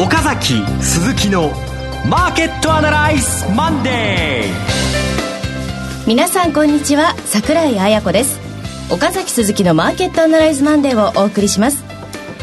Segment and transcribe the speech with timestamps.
[0.00, 1.50] 岡崎鈴木の
[2.08, 7.16] マーケットアナライズマンデー皆さんこんにちは。
[7.24, 8.38] 桜井彩子です。
[8.92, 11.82] 岡崎鈴木のマーケットアナライズマンデーをお送りします。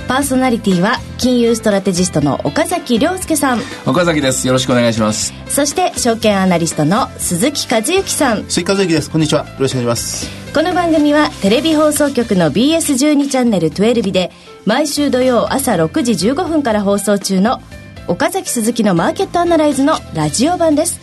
[0.07, 3.59] パーソナリティは金融ストラテジストの岡崎良介さん。
[3.87, 4.45] 岡崎です。
[4.45, 5.33] よろしくお願いします。
[5.47, 8.45] そして証券アナリストの鈴木一之さん。
[8.47, 9.09] 鈴木一之です。
[9.09, 9.45] こんにちは。
[9.45, 10.29] よろしくお願いします。
[10.53, 14.31] この番組はテレビ放送局の BS12 チャンネルトゥエルビで
[14.65, 17.61] 毎週土曜朝6時15分から放送中の
[18.07, 20.99] 岡崎鈴木のマーケットアナライズのラジオ版です。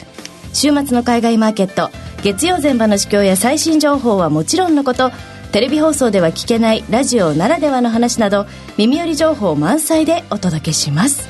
[0.53, 1.91] 週末の海外マーケット
[2.23, 5.11] 月曜前場の市況や最新情報はもちろんのこと
[5.53, 8.47] テレビ放送では聞けないラジオならではの話など
[8.79, 11.29] 耳寄り情報満載でお届けします。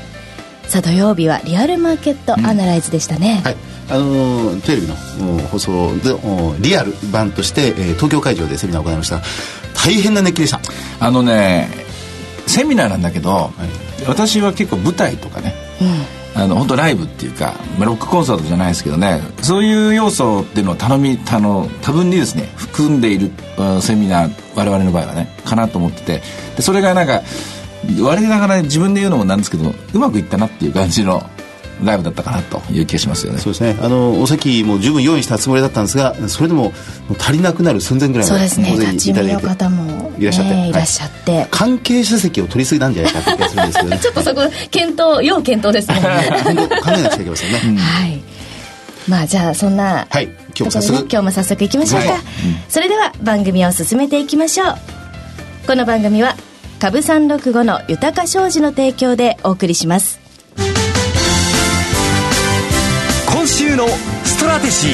[0.69, 3.57] さあ土曜日はリアルマーケットアナライズでしたね、うん、はい。
[3.91, 4.95] あのテレビの
[5.49, 6.15] 放送で
[6.61, 9.21] リアル版として、えー、東京会場でセミナーを行いました。
[9.75, 10.61] 大変な熱気でした。
[11.01, 11.69] あのね
[12.47, 23.31] セミナーなんだけど、はい、私は結構舞台とかね、うんあの本当ライブっていうか、まあ、ロックコンサートじゃないですけどねそういう要素っていうのを頼みあの多分にですね含んでいる
[23.83, 26.23] セミナー我々の場合はねかなと思ってて
[26.57, 27.23] でそれがなんか
[28.01, 31.23] 我ながら自分で言うのもなんですけどうまくいったなっていう感じの
[31.85, 33.39] ライブだったかなという気がしますよね。
[33.39, 33.77] そうですね。
[33.81, 36.73] あのお席も十分用意したつもりだったんですがそれでも
[37.09, 38.87] も足りなくなる寸前ぐらいまでそうですね。
[38.93, 43.99] 立ち見の方もいらっしゃって、ね、いらっしゃって、はい、関係者席を取りすぎなんじゃないかって気がするんですけどね。
[44.03, 45.95] ちょっとそこ検討要検討ですね。
[45.97, 46.09] 考
[46.49, 48.23] えなくちゃいけませんね、うん、はい。
[49.09, 50.29] まあじゃあそんなはい。
[50.55, 52.19] 今日も早速、今日も早速いきましょうか、はい。
[52.19, 52.25] うん、
[52.69, 54.79] それでは番組を進めていきましょう。
[55.67, 56.37] この番組は
[56.81, 60.22] 株365の豊か商事の提供でお送りします
[63.73, 63.89] 今週の
[64.25, 64.93] ストラテジー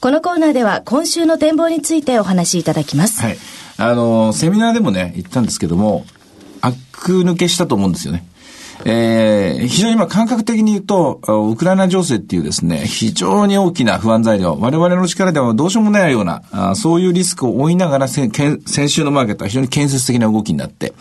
[0.00, 3.20] このコーナーでは今週の展望についてお話しいただきます。
[3.22, 3.38] はい。
[3.76, 6.04] あの、セミナーでもね、言ったんですけども、
[6.60, 8.24] 悪抜けしたと思うんですよね。
[8.84, 18.30] えー、非常に今感覚的に言うと、ウクライナ情勢っていうですね、非常に大きな不安材料、我々の力ではどうしようもないような、あそういうリスクを負いながら先
[18.88, 20.92] 週のマーケットは非常に建設的な動きになって、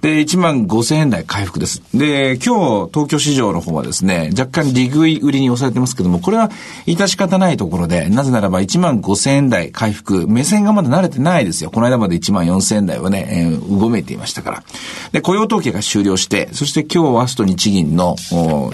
[0.00, 1.82] で、1万5000円台回復です。
[1.92, 6.50] で、今日、東京市場の方はですね、若干利食い売りに押されてますけども、これは
[6.86, 11.70] 致し方ないところで、なぜならば1万5000円台回復、目線がまだ慣れてないですよ。
[11.70, 14.62] この間まで1万4000円台はね、えー、うごめいていましたから。
[15.10, 18.14] で、雇用統計が終了して、そして今日ワスト日銀の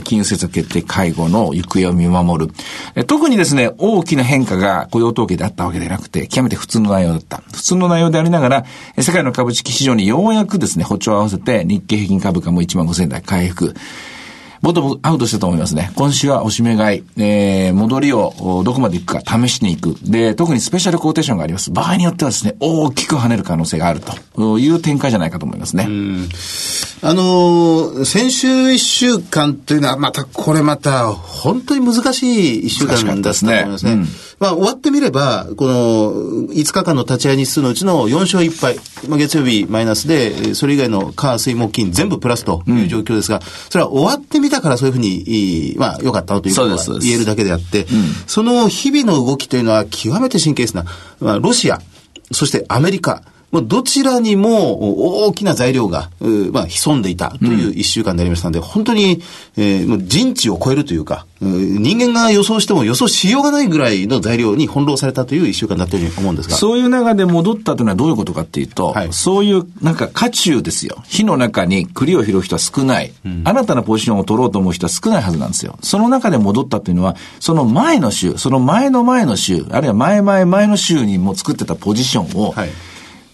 [0.05, 3.05] 金融政策決定会合の行方を見守る。
[3.07, 7.43] 特にですね、大きな変化が雇用統計であったわけではなくて、極めて普通の内容だった。
[7.51, 8.65] 普通の内容でありながら、
[8.99, 13.75] 世界の株式市場にようやくですね、歩調合わせて日経平均株価も1万5000台回復。
[14.65, 15.93] ボトムアウトしたと思いますね。
[15.95, 20.11] 今週はおしめ買い、えー、戻りをどこまで行くか試しに行く。
[20.11, 21.71] で、特にスペシャルコーテーションがあります。
[21.71, 24.01] 場合によってはですね、大きく跳ねる可能性がある
[24.35, 25.87] という展開じゃないかと思いますね。
[27.07, 33.79] あのー、先週一週間というのは、また、これまた、本当に難しい一週間だったと思いますね。
[33.79, 34.09] すねうん、
[34.39, 36.15] まあ、終わってみれば、この、
[36.49, 38.77] 5日間の立ち会い日数のうちの4勝1敗、
[39.07, 47.87] まあ、月曜日マイナスで、それ以外の火、水、木、金、全部プラスという状況ですが、うん、それは終わってみたからそういうふうに、まあ、良かったということが言えるだけであって、うん、
[48.27, 50.85] その日々の動きというのは極めて神経質な、
[51.21, 51.81] まあ、ロシア、
[52.31, 53.23] そしてアメリカ、
[53.55, 56.11] もうどちらにも大きな材料が、
[56.51, 59.23] まあ、潜んでいたという一週間になりましたので、うん、本当に、
[59.57, 66.57] えー、もう人知を超えるというか、人間が予想しても予想しようがないぐらいの材料に翻弄されたという一週間だったように思うんですが。
[66.57, 71.05] そういう中で戻ったというのはどういうことかっていうと、はい、そういうなんか渦中ですよ。
[71.07, 75.79] 火の中に栗を拾う人は少ない、うん、新たなポジションを取ろうと思う人は少ないはずなんですよ。
[75.81, 82.69] その中で戻ったというのは、その前の週、その前の前の週、あるいは前々前の週にも作ってたポジションを、はい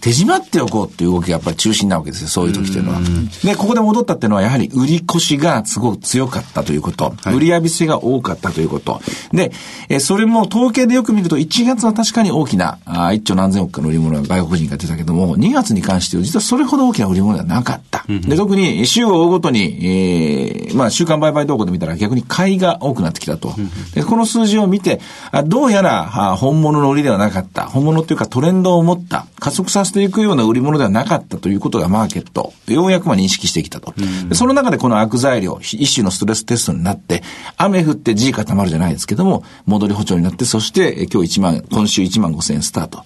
[0.01, 3.01] 手締まっておこうっていう動きがやっぱり中心なわけですよ、そういう時というのは。
[3.45, 9.01] で、ここで戻ったっていうのは、やはり売り越しがすごく強かったということ、はい、売り浴びせが多かったということ。
[9.33, 9.53] で、
[9.89, 18.05] えそれも統計でよく見ると、1月は確かに大きな、あ1兆何千億かの売り物が外国人が出たけども、2月に関しては実はそれほど大きな売り物ではなかった。
[18.09, 23.53] で、特に週を追うごとに、えー、まあ、週間売買動向で見たら逆に買いが多くなってきたと。
[23.95, 25.01] で、この数字を見て、
[25.31, 27.67] あどうやら、あ本物の売りではなかった。
[27.67, 33.95] 本物っていうかトレンドを持った、加速させていくような売り物ではなかったということがマーケット、ようやくま認識してきたと。
[34.33, 37.23] その中でこの悪材料、一種のストレステストになって、
[37.57, 43.05] 雨降って地固まるじゃないですけども、戻り補調になって、そして今日1万、今週1万5千円スタート。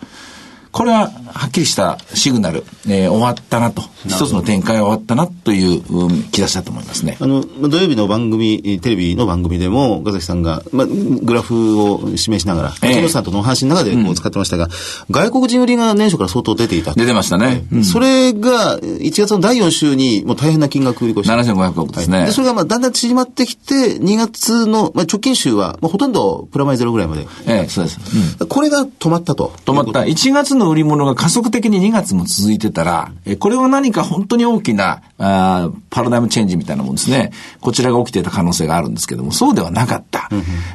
[0.74, 7.16] これは、はっきりしたシグナル、えー、終わったなと、一つの展開が終わったなという、うん、気がしたと思いますね。
[7.20, 14.70] あの、土曜日の番組、テレビの番組でも、岡崎さんが、まあ、グラフを示しながら、木、え、下、さんとのお話の中でこう使ってましたが、うん、
[15.12, 16.92] 外国人売りが年初から相当出ていた。
[16.94, 17.64] 出てましたね。
[17.72, 21.30] うん、それが、1月の第4週にもう大変な金額売り越し。
[21.30, 22.16] 7500億ですね。
[22.18, 27.28] はい、で、それがまあだんだん縮まってきて、2月の、まあ、直近週は、まあ、ほとんどプラマイゼロぐらいまで。
[27.46, 28.00] ええ、そうです。
[28.40, 29.52] うん、これが止まったと。
[29.64, 30.00] 止まった。
[30.00, 37.30] 1月の売り物が加速的に2月も続いてたら、えこれは何か本当に大きなあパラダイムチェンジみたいなもんですね。
[37.60, 40.28] こちらが起きていた可能性があるんですけども、そうではなかった。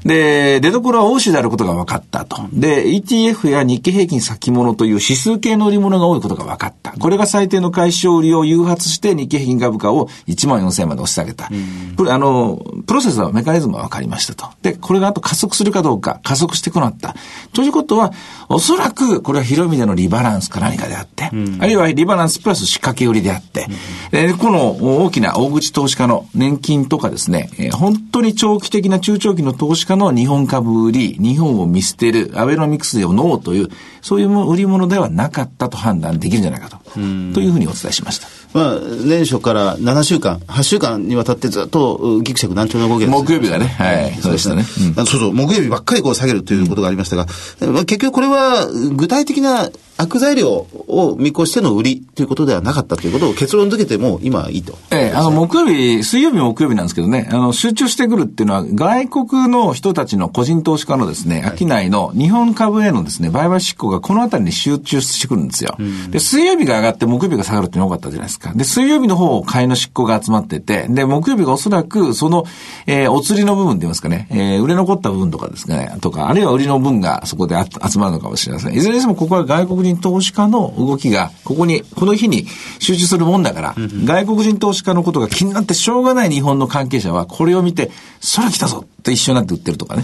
[0.04, 2.38] で、出所は欧州であることが分かったと。
[2.54, 6.92] で、ETF や日経平均先物という指数系の売り物が多いことが分かった。
[6.92, 11.48] これが最低の解消売りを誘発して日経平均株価を1万4000円まで押し下げた。
[11.48, 14.48] あの、プロセスはメカニズムは分かりましたと。
[14.62, 17.16] で、これがあと加速するかどうか、加速してこなった。
[17.54, 18.14] ということは、
[18.48, 23.68] おそらくこれは広いでのリバランスか何かであって、あるいはリバランスプラス仕掛け売りであって、
[24.12, 33.70] うん、この大きな大口投資家の年金とかですね、えー、本当に長期的な中長期の投資家の日本株売り、日本を見捨てる、アベノミクスをノーという、
[34.02, 38.28] そういう売り物ではなかったと判断できるんじゃないかと、というふうにお伝えしました。
[38.54, 44.64] まあ、年初から7週間、8週間にわたってずっとぎくしゃく難聴の動きが、木曜日がね、はい、そうでしたね。
[44.98, 47.28] うん、そうそう、木曜日ばっかりこう下げるということがありましたが、
[47.62, 49.72] まあ、結局これは具体的なが
[50.02, 54.78] 悪材料を見越しての売りということではなかったということを結論付けても今いいと。
[54.92, 65.76] ええ、あの、木曜日、水曜日木曜日なんですけどね、あの、集中してくるっていうのは、外国の人たちの個人投資家のですね、商いの日本株へのですね、売買執行がこのあたりに集中してくるんですよ。
[66.12, 68.54] で、水曜日が上がって木曜日が下がるっていうのが多かったじゃないですか。
[68.54, 72.46] で、水曜日の方、買いの執行が集まってて、で、木曜日がおそらく、その、
[72.88, 78.74] えー、お釣りの部分って言いますかね、えー、売れ残った部分とかですね、とか、あるいは売りの分がそこで集まるのかもしれません。
[78.74, 82.46] いずれにしてもここは外国人投資家の動きが、ここに、この日に
[82.80, 83.76] 集中するもんだから、
[84.06, 87.92] 外国人投資家のことが気になってしょうがない日本の関係者は、これを見て、
[88.36, 90.04] 空来たぞって一緒になって売ってるとかね。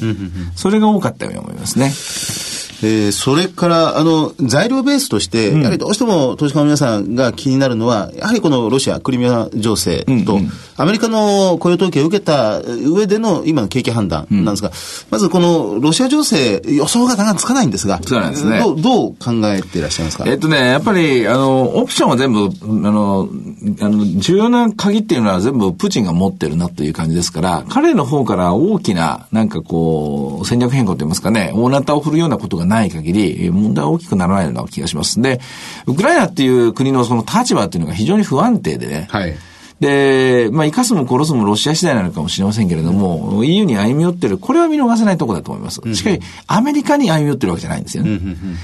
[0.55, 1.91] それが多かったように思いますね。
[2.83, 10.39] えー、それから、あの、材料ベースとして、やはりどうしても投資家の皆さんが気になるのは、やはりこのロシア、クリミア情勢と、
[10.77, 14.75] アメリカの雇用統計を受けた上での今の景気判断なんですが、うん、
[15.09, 18.59] まずこのロシア情勢、予想がなかなかつかないんですが、そうなんですね。
[18.59, 20.25] どうどう考えていらっしゃいますか？
[20.27, 23.29] えっとね、やっぱり、あの、オプションは全部、あの、
[23.81, 35.21] あの、重要な鍵っていうのは全部プーチンが持ってるなという感じですから、彼の方から大きな、なんかこう、戦略変更といいますかね、大なたを振るようなことがない限り、問題は大きくならないような気がします。
[35.21, 35.39] で、
[35.85, 39.35] ウクライナっていう国のその立場っていうのが非常に不安定でね、はい。
[39.79, 45.81] で、まあ、生かすも殺すもロシア次第なのかもしれませんけれども、うん、EU に歩み寄ってる、これは見逃せないところだと思います。
[45.93, 48.19] しかし、アメリカに歩み寄ってるわけじゃないんですよね。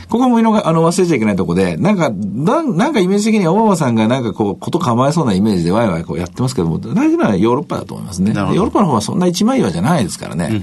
[0.10, 8.32] ここも見逃あの忘れちゃいけないところで、なんか、なんかイメージ的にはオバマさんがなんかこう、こと構えそうなイメージでワイワイこうやってますけども、大事なのはヨーロッパだと思いますね。
[8.32, 10.62] ヨーロッパの方はそんな一枚岩じゃないですからね。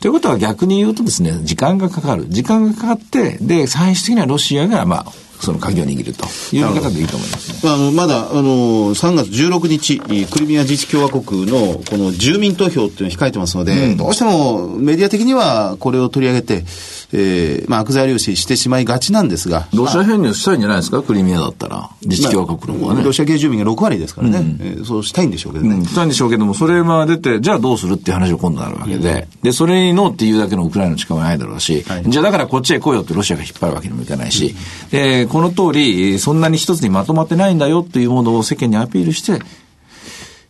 [0.00, 2.26] ということは逆に言うとですね、時間がかかる。
[2.28, 16.64] 時間がかかって、で、最終的にはロシアが、まあ、その鍵を握るという見方でいいと思います、ね、あのまだあの3月16日クリミア自治共和国のこの住民投票っていうのを控えてますので、うん、どうしてもメディア的にはこれを取り上げて、
[17.12, 19.68] えーまあ、悪材料視してしまいがちなんですが。
[19.72, 21.02] ロシア編入したいんじゃないですか？
[21.02, 21.90] クリミアだったら。
[22.02, 34.54] 自治共和国の方はね、まあ、ロシア系住民が6割ですからね、うん、えー、そうしたいんでしょうけどね、うん、したいんでしょうけどもそれが出てじゃあどうするっていう話が今度なるわけで、でそれにノーっていうだけのウクライナの力はないだろうし、はい、じゃあだからこっちへ来いよってロシアが引っ張るわけにもいかないし、
[34.90, 39.40] でこの通りそんなに一つにまとまってないんだよっていうものを世間にアピールして、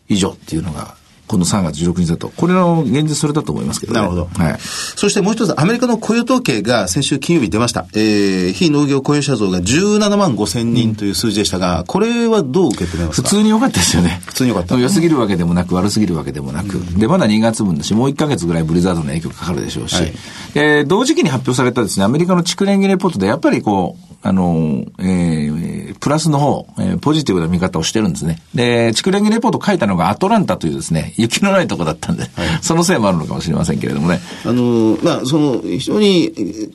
[0.08, 0.95] 以上っていうのが
[1.26, 2.30] この3月16日だと。
[2.36, 4.00] これの現実それだと思いますけどね。
[4.00, 4.26] なるほど。
[4.26, 4.58] はい。
[4.60, 7.86] そしてもう一つ、アメリカの雇用統計が先週金曜日出ました。
[7.94, 13.28] えー、非農業雇用者増が17万5千人という数字でしたが、うん、これはどう受け止めますか？
[13.28, 14.20] 普通に良かったですよね。
[14.26, 14.76] 普通に良かった。
[14.76, 16.78] 良すぎるわけでもなく、悪すぎるわけでもなく。
[16.78, 19.94] うん、で、まだ2月分だし、もう1ヶ月ぐらいブリザードの影響がかかるでしょうし。
[19.94, 20.14] はい、
[20.54, 28.42] えー、同時期に発表されたですね、アメリカの蓄電機レポートで、やっぱりこう、あの、えー、プラスの方、えー、ポジティブな見方をしてるんですね。
[28.54, 32.30] で、蓄電機レポート書いたのがアトランタというですね、雪のないとこだったんで、はい、
[32.62, 34.20] そのせいもあるのかもしれませんけれどもね。
[34.44, 36.32] あの、まあ、その、非常に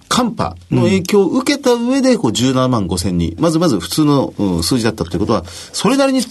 [0.07, 6.21] 寒波の影響を受けた上で、こう、17万5千人、まずまず普通の、うん、数字だったということは、それなりに、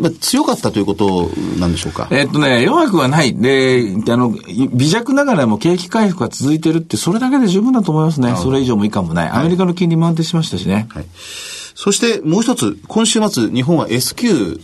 [0.00, 2.08] まあ、強かったということなんでしょうか？
[2.10, 3.34] えっとね、弱くはない。
[3.34, 4.30] で、あの、
[4.74, 8.34] 微弱ながらも景気回復が続いてるって、それだけで十分だと思いますね。
[8.36, 9.28] それ以上も以下もない。
[9.28, 10.86] アメリカの金利も安定しましたしね。
[10.90, 14.58] はいそしてもう一つ、今週末、日本は S q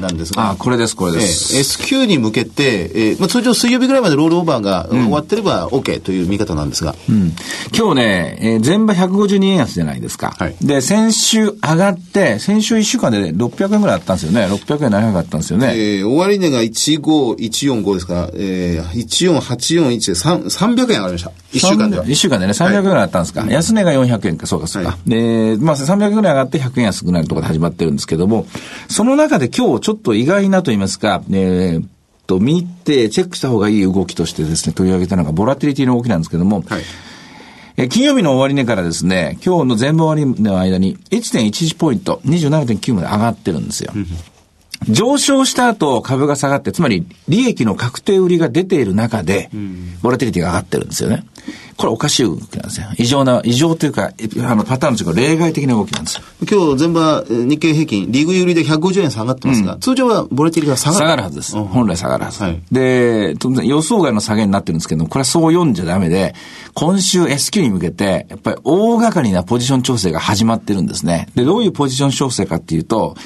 [0.00, 0.50] なんですが。
[0.50, 1.54] あ、これです、これです。
[1.54, 6.96] えー、S q に向けて、えーまあ、通常水曜日ぐらいまでロールオーバーが終わってれば OK という見方なんですが。
[7.08, 7.32] うん、
[7.72, 10.34] 今日ね、えー、全場152円安じゃないですか。
[10.36, 14.46] はい、で、先週上がって、先週1週間で600円ぐらいあったんですよね。
[14.46, 15.68] 600円700円あったんですよね。
[15.68, 21.30] えー、終値が15145ですから、えー、14841で300円上がりました。
[21.52, 22.04] 1週間では。
[22.04, 23.42] 1週間でね、300円ぐらいあったんですか。
[23.42, 24.90] はい、安値が400円か、そうか、そうか。
[24.90, 28.46] はい、で、まあ、300円ぐらい上がって100円安くなるところで始まってるんですけども、
[28.88, 31.86] その中で今日ちょっと意外なと言いますか、えー、
[32.26, 36.82] と見てチェックした方がいい動きとしてですね、取り上げたのがボラティリティの動きなんですけども、はい
[37.78, 43.92] え金曜日の終値からですね、今日の全部終値の間に1.11ポイント、27.9まで上がってるんですよ。
[44.88, 49.50] 上昇した後株が下がって、つまり利益の確定売りが出ている中で、
[50.00, 51.26] ボラティリティが上がってるんですよね。
[51.76, 52.86] これおかしい動きなんですよ。
[52.98, 54.12] 異常な、異常というか、
[54.42, 56.22] あの、パターンの違う例外的な動きなんですよ。
[56.50, 61.04] 今日、全場、日経平均、リーグ売りで150円下がってますが、うん、通常はボラティリが下がる。
[61.04, 61.56] 下がるはずです。
[61.56, 62.42] 本来下がるはず。
[62.42, 66.34] はい、で、当然予想外の下げになってるんですけど、これはそう読んじゃダメで、
[66.74, 71.28] 今週 S q に向けて、やっぱり大掛かりなポジション調整が始まってるんですね。
[71.34, 73.16] で、どういうポジション調整かっていうと、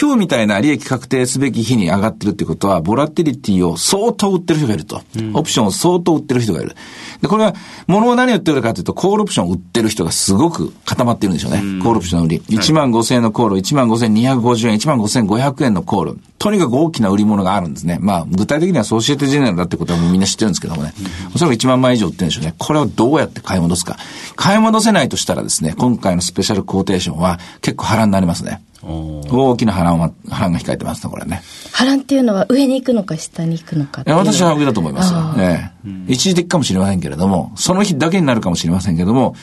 [0.00, 5.02] 今日みたいな利益確定すべき日に上がってるってことは、ボラティリティを相当売ってる人がいると。
[5.16, 6.74] うん、オプションを相当売ってる人がいる。
[7.22, 7.54] で、これは、
[7.86, 11.58] 物を何を売ってるかというと、コールオプションを売ってる人がすごく固まっているんでしょうね。
[11.58, 12.38] うコールオプションの売り。
[12.40, 16.18] 1万5000円のコール、1万5250円、1万5500円のコール。
[16.38, 17.98] とにかく大きな売り物があるんですね。
[18.00, 20.92] まあ、具体的にはソーシエテジェネラルだってことはもうみんな知ってるんですけどもね。
[21.34, 22.54] おそらく1万枚以上売ってるんでしょうね。
[22.58, 23.96] これをどうやって買い戻すか。
[24.36, 28.60] 買い戻せないとしたらですね、今回のスペシャルコーテーションは結構波乱になりますね。
[28.84, 31.42] 大きな波乱は、波乱が控えてますね、これね。
[31.72, 35.12] 波乱っていうのは上に行くのか下に行くのか私は上だと思います。
[35.12, 35.34] よ。
[35.38, 39.34] ええ、一時的かもしれませんけれども、その日だけになるかもしれませんけれども、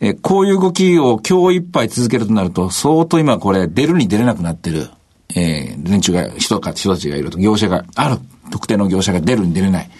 [0.00, 4.88] えこういう動きを今日いっぱい続けるとなると、相当今これ出るに出れなくなってる、
[5.34, 8.18] えー、連中が、人か、人たちがいると、業者が、ある
[8.50, 9.90] 特定の業者が出るに出れない。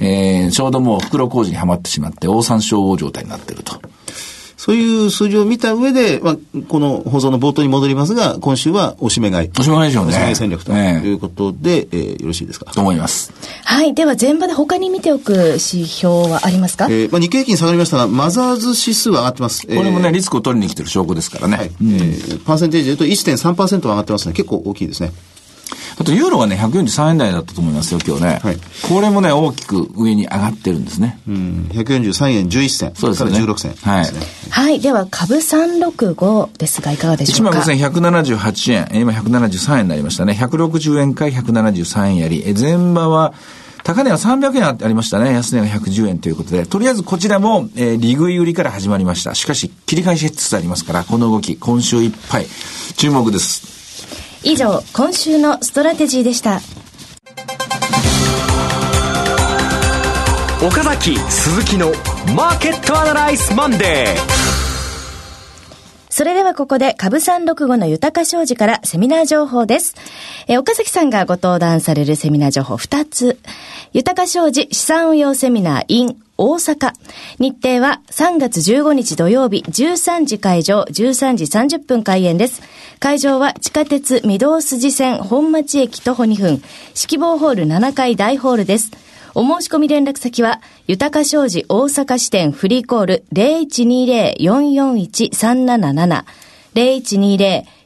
[0.00, 3.80] うん、えー、ちょうどもう袋工事にはまってしまって、大産小状態になってると。
[4.60, 6.36] そういう数字を見た上で、まあ、
[6.68, 9.50] この放送の冒頭に戻りますが、今週はおしめ買い。
[9.58, 10.10] おしめ買いでしょうね。
[10.10, 12.70] おしめ買い戦略ということで、えー、よろしいですか？
[12.70, 13.32] と思います。
[13.64, 13.94] はい。
[13.94, 16.88] では、全場で他に見ておく指標はありますか？
[16.90, 19.66] えー、まあ、日経平均下がりましたが、マザーズ指数は上がってます。
[19.66, 21.56] これもね、リスクを取りに来てる証拠ですからね。
[21.56, 21.68] はい。
[21.80, 24.34] うん、えー、パーセンテージで言うと1.3%上がってますね。
[24.34, 25.10] 結構大きいですね。
[26.00, 28.40] あとユーロがね、143円台だったと思いますよ、今日ね。
[28.42, 28.56] はい。
[28.88, 31.20] これもね、大きく上に上がってるんですね。
[31.28, 31.68] うん。
[31.72, 32.94] 143円11銭。
[32.94, 33.30] そうですね。
[33.32, 34.06] から16銭、はい。
[34.48, 34.80] はい。
[34.80, 38.88] では、株365ですが、いかがでしょうか？15,178円。
[38.98, 40.32] 今173円になりましたね。
[40.40, 42.44] 160円から173円やり。
[42.46, 43.34] え、前場は、
[43.84, 45.34] 高値は300円ありましたね。
[45.34, 49.34] 安値が110円ということで、とりあえずこちらも、えー、利食い売りから始まりました。
[49.34, 52.46] しかし、切り返しつつありますから、この動き、今週いっぱい、
[52.96, 53.79] 注目です。
[54.42, 56.60] 以上、今週のストラテジーでした。
[60.66, 61.88] 岡崎鈴木の
[62.34, 64.40] マーケットアナライズマンデー。
[66.08, 69.94] それではここで株三六五の豊か商事からセミナー情報です。
[70.48, 73.38] え岡崎さんがご登壇されるセミナー情報2つ。
[73.92, 76.94] 豊か商事資産運用セミナー in 大阪。
[77.38, 82.62] 日程は3月15日土曜日13時会場、13時30分開演です。
[82.98, 86.62] 会場は地下鉄御堂筋線本町駅徒歩2分、
[86.94, 88.90] 式房ホール7階大ホールです。
[89.34, 96.24] お申し込み連絡先は、豊か商事大阪支店フリーコール0120-441-377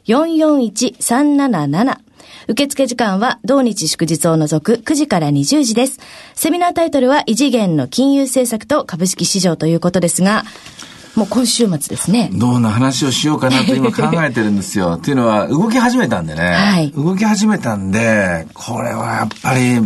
[0.07, 2.04] 0120-441-377
[2.47, 5.99] 受付時間は同日祝日を除く9時から20時です。
[6.33, 10.43] セミナータイトルは異次元の金融政策と株式市場ということですが、
[11.15, 12.29] もう今週末ですね。
[12.33, 14.97] どんな話をしようかなと今考えてるんですよ。
[14.99, 16.41] っていうのは、動き始めたんでね。
[16.41, 16.91] はい。
[16.91, 19.79] 動き始めたんで、これはやっぱり、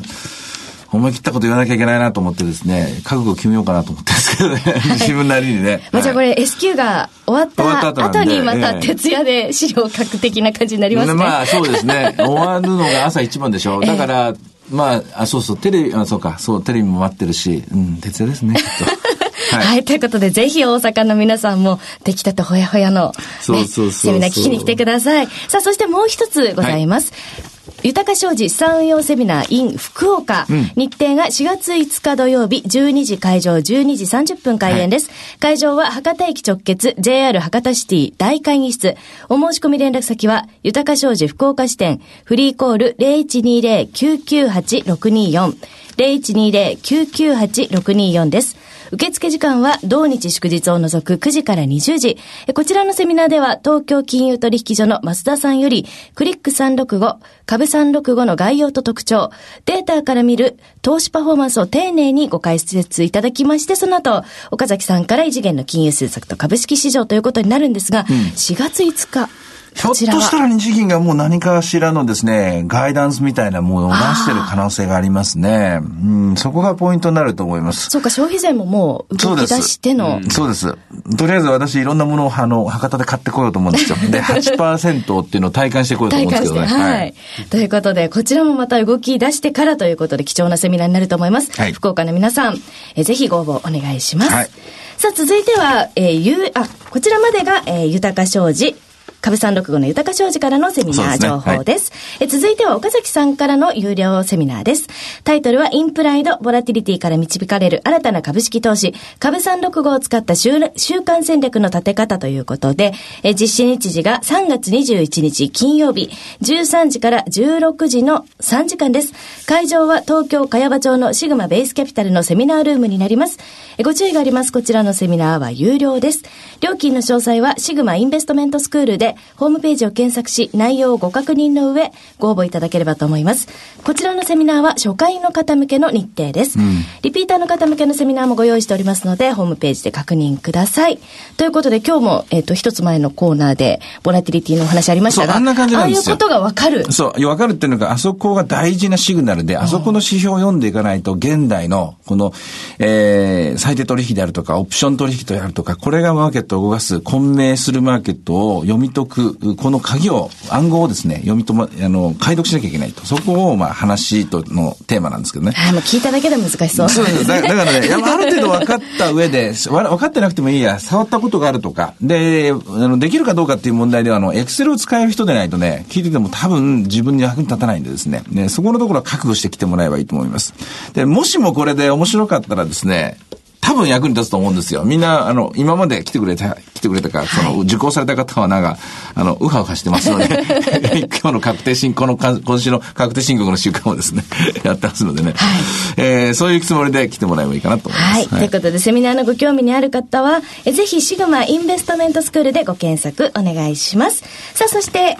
[0.91, 4.11] 思い切ったこと言わなきゃいけないなと思ってですね、覚悟を決めようかなと思って
[4.47, 5.81] ですけどね、自分なりにね。
[5.91, 11.13] まあ、じゃあこれ S q が終わった後にまた徹夜で資料を書く的な感じになりますね。
[11.13, 12.15] まあそうですね。
[12.19, 13.79] 終わるのが朝一番でしょ。
[13.81, 14.33] だから、
[14.71, 18.85] まあ、あ、そうそう、テレビ、あ、そうか、そう、テレビも待ってるし、うん、徹夜ですね、きっと。
[19.55, 25.27] はい、はい、ということで、ぜひ大阪の皆さんも、できたてほやほやの、ね、そうそうセミナー聞きに来てください。
[25.47, 27.11] さあ、そしてもう一つございます。
[27.11, 27.48] はい
[27.83, 38.95] 豊か商事資産運用セミナー in 福岡、うん、日程が4月5日土曜日12時会場12時30分開演です、はい、会場は博多駅直結 JR 博多シティ大会議室。
[39.29, 45.55] お申し込み連絡先は豊か商事福岡支店フリーコール0120-998-624
[45.97, 52.17] 0120-998-624です受付時間は同日祝日を除く9時から20時。
[52.53, 59.31] こちらのセミナーでは東京金融取引所の増田さんよりクリック365、株365の概要と特徴、
[59.65, 69.29] データから見る投資パフォーマンスを丁寧にご解説いただきまして、その後、岡崎さんから異次元の金融政策と株式市場ということになるんですが、うん、4月5日、
[69.75, 75.79] ひょっとしたら日銀がもう何かしらのですね、ガイダンスみたいなものを出してる可能性がありますね。
[75.81, 75.85] う
[76.31, 77.89] ん、そこがポイントになると思います。
[77.89, 80.21] そうか、消費税ももう動き出しての。
[80.29, 80.69] そうです。
[80.69, 83.97] うん、とりあえず私いろんなものをあの、博多で買ってこようと思うんですよ。
[84.09, 86.67] で、8%っていうのを体感してこようと思うんですけどね。
[86.67, 87.13] はい、はい。
[87.49, 91.51] ということで、こちらもまた動き出してからということで貴重なセミナーになると思います。
[91.55, 92.61] はい、福岡の皆さん、
[92.95, 94.33] えぜひご応募お願いします。
[94.33, 94.49] はい、
[94.97, 98.75] さあ、続いては、えー、ゆあ、こちらまでが、えー、豊か商事、
[99.21, 101.79] 株三六五の豊か商事からのセミナー情報です。
[101.79, 104.87] ですねはい、え続いては岡崎さんからの有料セミナーです。
[105.23, 116.09] タイトルはインプライド、ボラティリティから導かれる新たな株式投資、株三六五を使った週週間戦略の立て方ということで、え実施日時が3月21日金曜日、
[116.41, 119.13] 13時から16時の3時間です。
[119.45, 123.37] 会場は東京茅場町のシグマベースキャピタルのセミナールームになります。
[123.77, 124.51] えご注意があります。
[124.51, 126.23] こちらのセミナーは有料です。
[126.61, 133.47] 料金の詳細はシグマインベストメントスクールでホームページを検索し、内容をご確認の上、ご応募いただければと思います。
[133.83, 136.59] こちらのセミナーは初回の方向けの日程です。
[136.59, 140.99] うん、リピーターの方向けのセミナーもご用意しておりますので、ホームページで確認ください。
[141.37, 146.01] ということで、今日も、えっ、ー、と、一つ前のコーナーで、ボラティリティのお話ありましたが、あんな感じなんですよ。
[146.01, 146.91] ああいうことがわかる。
[146.91, 152.33] そう、わかるっていうのが、あそこが大事なシグナルで、あそこの指標を読んでいかないと、現代の、この、
[152.79, 163.05] えー、最低取引であるとか、オプション取引であるとか、これがマーケットを動かす、混迷するマーケットを読み解く、この鍵を、暗号をですね、読みとま、あの、解読しなきゃいけないと。
[163.05, 165.51] そこを、まあ、話とのテーマなんですけどね。
[165.51, 166.89] はい、もう聞いただけで難しそう。
[166.89, 167.27] そうです。
[167.27, 180.53] だだからね、ある程度分かった上で、分かってなくてもいいや、触ったことがあるとか、で、あの、できるかどうかっていう問題では、あの、エクセルを使える人でないとね、聞いてても多分自分に役に立たないんでですね、ね、そこのところは覚悟してきてもらえばいいと思います。
[180.93, 183.37] で、もしもこれで面白かったらですね、多
[183.79, 184.83] 分役に立つと思うんですよ。
[184.83, 188.77] みんな、あの、今まで来てくれた、来てくれたか、その、受講された方はなんか、
[189.15, 190.25] あの、うはうはしてますので、
[191.21, 194.23] 今日の確定申告、この、今週の確定申告の習慣をですね、
[194.63, 195.61] やってますのでね、はい、
[195.97, 198.13] えー、そういうつもりで来てもらえばいいかなと思います。
[198.13, 198.21] はい。
[198.21, 204.23] はい、ということで、セミナーのご興味にある方は、えぜひ、シグマインベストメントスクールでご検索お願いします。
[204.53, 205.17] さあ、そして、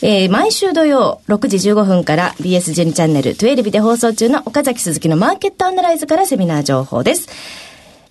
[0.00, 7.28] えー、毎週土曜6時15分から BS12 チャンネル12で放送中の岡崎鈴木のマーケットアナライズからセミナー情報です。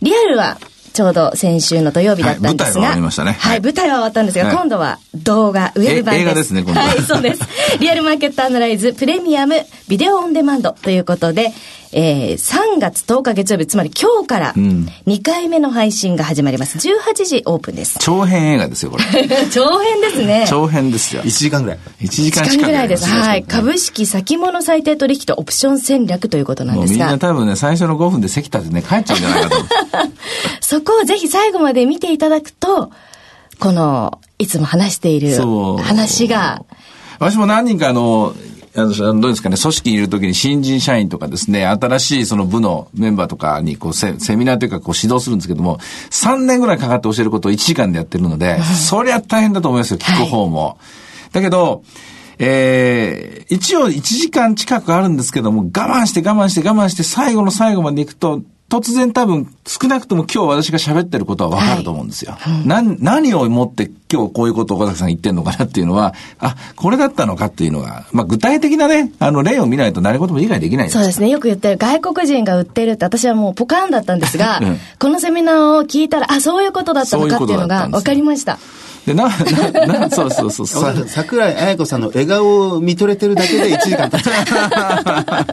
[0.01, 0.57] リアルは
[0.93, 2.73] ちょうど先週の土曜日だったんですが。
[2.73, 3.33] はい、舞台は終わりましたね。
[3.33, 6.23] はい、舞台は終わったんですが、はい、今度は動画、ウェブ版です。
[6.23, 6.88] 映画ですね、今度は。
[6.88, 7.41] はい、そうです。
[7.79, 11.54] リアルマーケットアナライズプレミアムビデオオンデマンドということで、
[11.93, 16.78] えー、3月10日月曜日、つまり今日から2回目の配信が始まります。
[16.78, 17.97] 18時オープンです。
[18.00, 19.04] 長編映画ですよ、これ。
[19.50, 20.45] 長編ですね。
[20.50, 21.21] 長編ですよ。
[21.23, 21.80] 1時間ぐらい。
[22.02, 23.06] 1時間近くぐらいです。
[23.06, 23.43] はい。
[23.43, 27.06] 株式先物最低取引とオプション戦略ということなんですが。
[27.06, 29.56] みんな多分ね、最初の5分で席立てね、帰っちゃうんじゃないかと
[30.60, 32.91] そこをぜひ最後まで見ていただくと、
[33.60, 35.38] この、いつも話している
[35.82, 36.63] 話が、
[37.19, 38.36] 私も何人かあの、
[38.85, 45.79] どうですかね、組織にいるときに新人社員とかですね、新しいその部のメンバーとかにこうセセミナーというかこう指導するんですけども、
[46.11, 50.65] 3年ぐらいかかって教えることを1時間でやってるので、 そりゃ大変だと思いますよ、聞く方も。
[50.65, 50.77] はい、
[51.33, 51.81] だけど、
[52.37, 62.34] えー、一応1時間近くあるんですけども、我慢して我慢して我慢して最後の最後まで行くと、突然多分、少なくとも今日私が喋ってることはわかると思うんですよ。
[62.34, 71.30] はい、何、何をもって今日こういうことを岡崎さん言ってんのかなっていうのは、あ、これだったのかっていうのが、まあ具体的なね、あの例を見ないと何事も理解できないそうですね。
[71.30, 78.60] よく言ってる外国人が売ってるって私はもうポカーンだったんですが、 うん、このセミナーを聞いたら、あ、そういうことだったのかっていうのが分かりました。
[79.06, 80.93] で、な、な、な、そうそうそうそう。
[81.08, 85.45] 桜井彩子さんの笑顔を見とれてるだけで1時間経っちゃ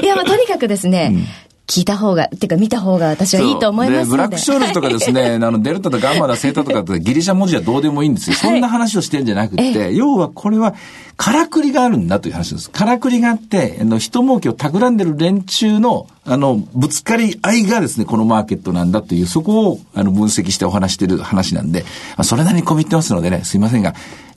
[0.02, 1.26] いや、まあとにかくですね、うん
[1.66, 4.10] 聞いた方が、っていうか見た方が私はいいと思いますので。
[4.10, 8.36] ブラックショールズとかですね、 あの、デルタとガンマだ、セータとかってギリシャ文字はどうでもいいんですよ。
[8.36, 10.74] そんな話をしてるんじゃなくて、要はこれは、
[11.16, 12.70] からくりがあるんだという話です。
[12.70, 21.86] からくりがあって、あの、人儲けを企んでる連中の、あの、ぶつかり合いがですね、このマーケットなんだという、そこを、あの、分析してお話してる話なんで、ま
[22.18, 23.94] あ、それなりに込み入ってますのでね、すいませんが、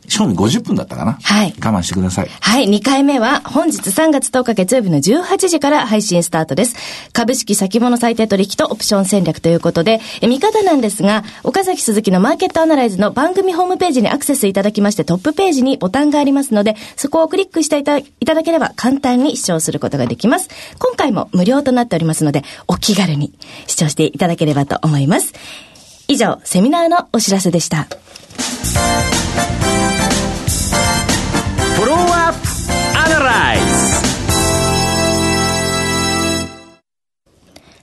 [0.07, 1.17] 賞味50分だったかな？
[1.21, 1.53] はい。
[1.59, 2.29] 我慢してください。
[2.29, 2.65] はい。
[2.65, 6.75] 2回目は本日3月10日月曜日の18時から配信スタートです。
[7.13, 20.49] 株式先物最低取引とオプション戦略ということで、え見方なんですが、岡崎鈴木のマーケットアナライズの番組ホームページにアクセスいただきまして、トップページにボタンがありますので、そこをクリックしていたいただければ簡単に視聴することができます。
[20.79, 23.33] 今回も無料となっておりますので、お気軽に
[23.67, 25.33] 視聴していただければと思います。
[26.07, 27.87] 以上、セミナーのお知らせでした。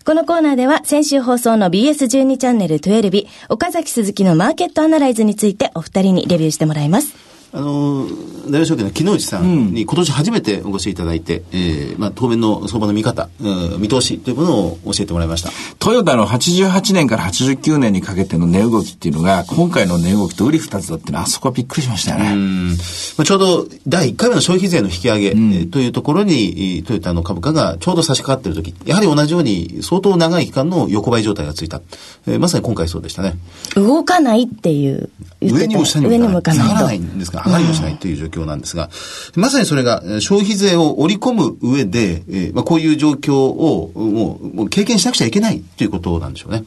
[0.05, 7.34] このコーナーでは先週放送の BS12 チャンネル12日、岡崎鈴木のマーケットアナライズについてお二人にレビューしてもらいます。
[7.55, 8.09] あの、
[8.51, 15.51] 大和証券の木之内さんに今年初めてお越しいただいて、うん、えー、まあ、当面の相場の見方、うん、見通しというものを教えてもらいました。
[15.79, 22.33] トヨタの88年から89年にかけての値動きっていうのが、今回の値動きと売り二つだってのは、あそこはびっくりしましたよね。
[22.33, 22.75] うんま
[23.19, 31.81] あ、ちょうど第1回目の消費税の引き上げ、うん、というところに、トヨタの株価がちょうど差し掛かっている時、やはり同じように相当長い期間の横ばい状態がついた。
[32.27, 33.37] えー、まさに今回そうでしたね。
[33.77, 35.09] 動かないっていう。
[35.51, 36.67] 上にも下にも向かない。
[36.67, 38.91] 下がらないんですが、上がりもしないという状況なんですが、
[39.37, 46.65] まさにそれが消費税を織り込む上で、えーまあ、こういう状況をもうもう経験しなくちゃいけないということなんでしょうね。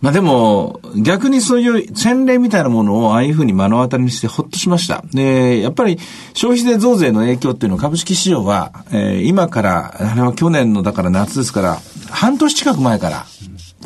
[0.00, 5.04] まあでも、逆にそういう洗礼みたいなものをああいうふうに目の当たりにしてほっとしました。
[5.12, 5.98] で、やっぱり
[6.34, 13.26] 消費税増税の影響っていうのは株式市場は、えー、今から、あれは去年のだから夏ですから、半年近く前から、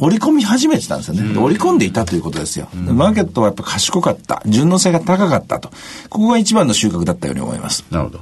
[0.00, 1.38] 織り込み始めてたんですよね。
[1.38, 2.68] 織り込んでいたということですよ。
[2.74, 4.42] マーケットはやっぱ賢かった。
[4.46, 5.70] 順応性が高かったと。
[6.09, 7.85] ここが一番の収穫だったように思います。
[7.90, 8.20] なるほど。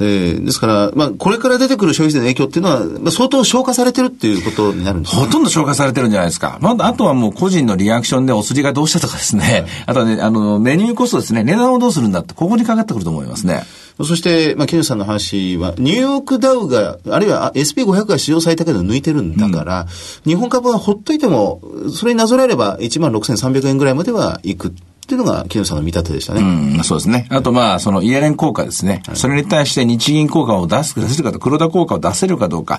[0.00, 6.58] えー、ですから、まあ、これから出てくる消費税の影響っていうのは、まあ、相当消化されてるっていうことになるんですか、ね、ほとんど消化されてるんじゃないですか。
[6.60, 9.66] まあ、あとはもう個人のリアクションでお釣りがどうしたとかですね。
[9.86, 11.44] あとはね、あの、メニューコストですね。
[11.44, 13.64] 値段をどうするんだって、ここにかかってくると思いますね。
[14.04, 21.60] そして、まあ、木内さんの話は、ニューヨークダウが、あるいは SP500 が史上最高値を抜いてるんだから、うん、日本株はほっといても、
[21.92, 24.68] それになぞらえれば16,300円ぐらいまではいく。
[24.68, 24.72] っ
[25.10, 26.40] ていうのが、木下さんの見立てでしたね。
[26.40, 27.26] うん、そうですね。
[27.30, 29.02] あと、まあ、そのイエレン効果ですね。
[29.08, 32.78] はい、それに対して日銀効果を出す、出せるかと、黒田効果を出せるかどうか。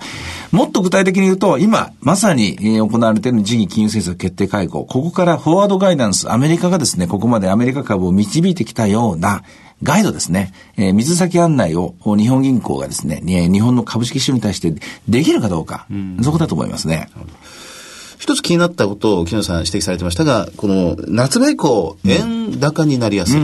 [0.54, 4.86] もっと具体的に言うと、今、まさに行われている日銀金融政策決定会合。
[4.86, 9.44] ここからフォワードガイダンス、アメリカがですね、ここまでアメリカ株を導いてきたような、
[9.84, 14.74] ガイドですね、えー、水先案内を日本銀行がですね、日本の株式市場に対して
[15.08, 17.10] できるかどうか、うん、そこだと思いますね。
[18.22, 23.40] 一つ気になったことを木野さん指摘されてましたが、この夏場以降、円高になりやすいと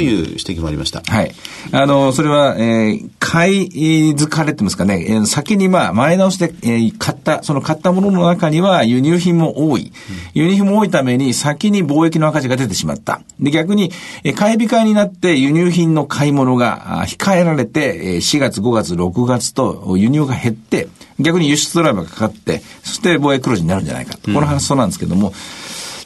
[0.00, 1.02] いう指摘もありました。
[1.06, 1.34] はい。
[1.72, 9.92] あの、それは、えー、買い疲れてますかね、えー、先にまあ前倒しで、えー、買った、その買ったものの中には輸入品も多い。
[10.32, 13.20] 輸入品も多いために先に貿易の赤字が出てしまった。
[13.38, 13.92] で、逆に、
[14.24, 24.32] えー、買い控えになって輸入品の買い物が控えられて、えー、4月、5月、6月と輸入が減って、逆に輸出ドライバーがかかって、そして貿易黒字になるんじゃないかと。
[24.32, 25.32] この発想なんですけども、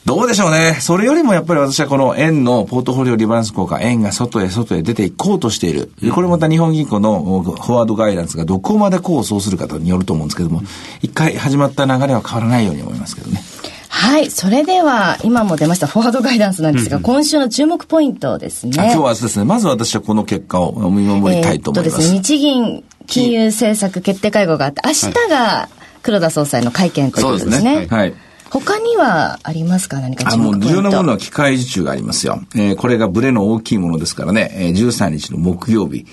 [0.05, 0.79] どうでしょうね。
[0.81, 5.93] それよりもやっぱり私はこの円のポートフォリオリバランス効果、円が外へ外へ出ていこうとしている。
[6.15, 10.63] これまた日本銀行のフォワードガイダンスがどこまでこうそうするかによると思うんですけども、
[11.03, 13.43] 一回始まった流れは変わらないように思いますけどね。
[13.91, 14.31] はい。
[14.31, 18.73] それでは、今も出ましたフォワードガイダンスなんですが、うん、今週の注目ポイントですね。
[18.75, 21.97] 今日はですね、まず私はこの結果を見守りたいと思います。
[21.97, 25.69] えー、とですね、日銀金融政策決定会合があって、明日が
[26.03, 27.57] 黒田総裁の会見ということですね。
[27.57, 27.97] そうですね。
[27.97, 28.15] はい。
[28.51, 30.01] 他にはありますか？
[30.01, 32.41] 何か注目ポイントあ、もう重要なものは機械受注がありますよ。
[32.55, 36.07] えー、これがブレの大きいものですからね、えー、13日の木曜日。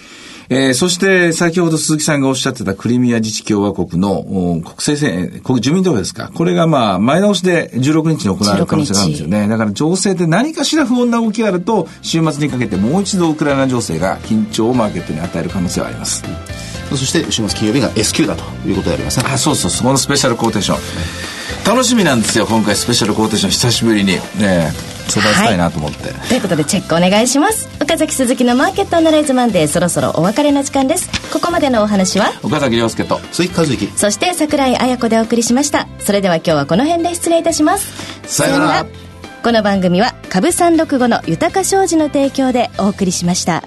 [0.50, 6.32] えー、そして先ほど鈴木さんがおっしゃってたクリミア自治共和国の国政選、国住民投票ですか。
[6.34, 9.48] これがまあ前倒しで16日に行われる可能性があるんですよね。
[9.48, 16.24] だから情勢で何かしら不穏な動きがあると週末にかけてもう一度ウクライナ情勢が緊張をマーケットに与える可能性はあります。
[16.90, 19.26] そして週末金曜日が S q だということでありますね。
[19.28, 20.78] あ、そうそう、そこのスペシャルコーテーション。
[21.66, 24.14] 楽しみなんですよ、今回スペシャルコーテーション久しぶりに。
[24.14, 27.70] ね育てたいなと思って、はい、ということでチェックお願いします。
[27.82, 31.10] 岡崎鈴木のマーケットアナライズマンデーそろそろお別れの時間です。
[31.32, 32.32] ここまでのお話は？
[32.44, 35.88] 岡崎亮介と鈴木和之そして櫻井彩子でお送りしました。
[36.00, 37.94] それでは今日はこの辺で失礼いたします。
[38.28, 38.86] さようなら。
[39.44, 43.64] この番組は株三六五の豊か商事の提供でお送りしました